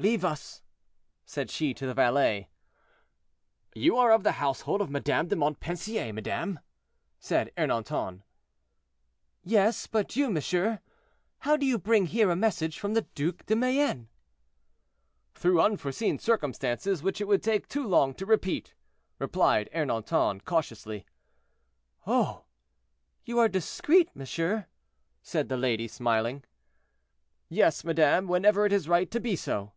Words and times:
"Leave 0.00 0.24
us," 0.24 0.60
said 1.24 1.48
she 1.48 1.72
to 1.72 1.86
the 1.86 1.94
valet. 1.94 2.48
"You 3.76 3.96
are 3.96 4.10
of 4.10 4.24
the 4.24 4.32
household 4.42 4.80
of 4.80 4.90
Madame 4.90 5.28
de 5.28 5.36
Montpensier, 5.36 6.12
madame?" 6.12 6.58
said 7.20 7.52
Ernanton. 7.56 8.22
"Yes; 9.44 9.86
but 9.86 10.16
you, 10.16 10.30
monsieur, 10.30 10.80
how 11.38 11.56
do 11.56 11.64
you 11.64 11.78
bring 11.78 12.06
here 12.06 12.28
a 12.28 12.34
message 12.36 12.76
from 12.76 12.94
the 12.94 13.02
Duc 13.14 13.46
de 13.46 13.54
Mayenne?" 13.54 14.08
"Through 15.32 15.60
unforeseen 15.62 16.18
circumstances, 16.18 17.00
which 17.00 17.20
it 17.20 17.28
would 17.28 17.42
take 17.42 17.68
too 17.68 17.86
long 17.86 18.14
to 18.14 18.26
repeat," 18.26 18.74
replied 19.20 19.70
Ernanton, 19.72 20.44
cautiously. 20.44 21.06
"Oh! 22.04 22.46
you 23.24 23.38
are 23.38 23.48
discreet, 23.48 24.10
monsieur," 24.12 24.66
said 25.22 25.48
the 25.48 25.56
lady, 25.56 25.86
smiling. 25.86 26.42
"Yes, 27.48 27.84
madame, 27.84 28.26
whenever 28.26 28.66
it 28.66 28.72
is 28.72 28.88
right 28.88 29.08
to 29.12 29.20
be 29.20 29.36
so." 29.36 29.70